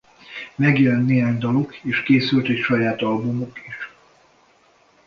[0.55, 3.89] Megjelent néhány daluk és készült egy saját albumuk is.